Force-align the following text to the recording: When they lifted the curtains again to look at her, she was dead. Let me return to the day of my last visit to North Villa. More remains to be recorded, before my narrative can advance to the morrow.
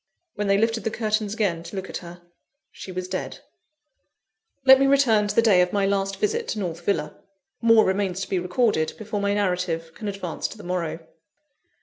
When 0.33 0.47
they 0.47 0.57
lifted 0.57 0.83
the 0.83 0.89
curtains 0.89 1.35
again 1.35 1.61
to 1.61 1.75
look 1.75 1.87
at 1.87 1.97
her, 1.97 2.23
she 2.71 2.91
was 2.91 3.07
dead. 3.07 3.41
Let 4.65 4.79
me 4.79 4.87
return 4.87 5.27
to 5.27 5.35
the 5.35 5.43
day 5.43 5.61
of 5.61 5.71
my 5.71 5.85
last 5.85 6.17
visit 6.19 6.47
to 6.47 6.59
North 6.59 6.81
Villa. 6.83 7.15
More 7.61 7.85
remains 7.85 8.21
to 8.21 8.29
be 8.29 8.39
recorded, 8.39 8.93
before 8.97 9.21
my 9.21 9.35
narrative 9.35 9.91
can 9.93 10.07
advance 10.07 10.47
to 10.47 10.57
the 10.57 10.63
morrow. 10.63 11.05